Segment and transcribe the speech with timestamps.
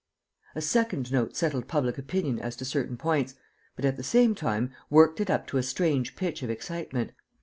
[0.55, 3.35] A second note settled public opinion as to certain points,
[3.75, 7.11] but, at the same time, worked it up to a strange pitch of excitement.